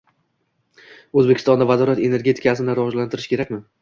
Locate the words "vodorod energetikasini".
1.73-2.77